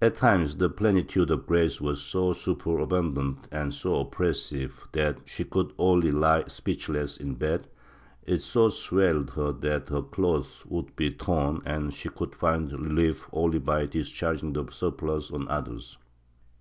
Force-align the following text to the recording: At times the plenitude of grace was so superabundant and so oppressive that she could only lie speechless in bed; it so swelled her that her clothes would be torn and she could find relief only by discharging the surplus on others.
At 0.00 0.14
times 0.14 0.58
the 0.58 0.70
plenitude 0.70 1.28
of 1.28 1.48
grace 1.48 1.80
was 1.80 2.00
so 2.00 2.32
superabundant 2.32 3.48
and 3.50 3.74
so 3.74 3.98
oppressive 3.98 4.86
that 4.92 5.18
she 5.24 5.42
could 5.42 5.72
only 5.76 6.12
lie 6.12 6.44
speechless 6.46 7.16
in 7.16 7.34
bed; 7.34 7.66
it 8.24 8.42
so 8.42 8.68
swelled 8.68 9.30
her 9.32 9.50
that 9.50 9.88
her 9.88 10.02
clothes 10.02 10.62
would 10.66 10.94
be 10.94 11.10
torn 11.10 11.62
and 11.66 11.92
she 11.92 12.08
could 12.08 12.36
find 12.36 12.70
relief 12.70 13.28
only 13.32 13.58
by 13.58 13.86
discharging 13.86 14.52
the 14.52 14.70
surplus 14.70 15.32
on 15.32 15.48
others. 15.48 15.98